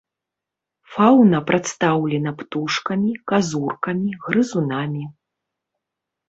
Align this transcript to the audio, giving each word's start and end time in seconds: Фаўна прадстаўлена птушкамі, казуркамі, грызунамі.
Фаўна 0.93 1.41
прадстаўлена 1.49 2.33
птушкамі, 2.39 3.11
казуркамі, 3.33 4.15
грызунамі. 4.25 5.05